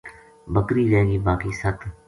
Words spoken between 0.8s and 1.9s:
رہ گئی باقی ست